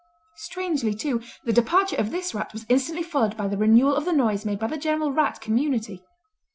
Strangely 0.37 0.95
too, 0.95 1.21
the 1.43 1.53
departure 1.53 1.95
of 1.97 2.09
this 2.09 2.33
rat 2.33 2.53
was 2.53 2.65
instantly 2.67 3.03
followed 3.03 3.37
by 3.37 3.47
the 3.47 3.55
renewal 3.55 3.93
of 3.95 4.05
the 4.05 4.11
noise 4.13 4.45
made 4.45 4.57
by 4.57 4.65
the 4.65 4.75
general 4.75 5.11
rat 5.13 5.39
community. 5.39 6.01